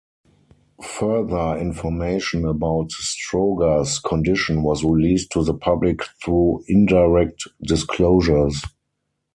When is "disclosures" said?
7.61-8.63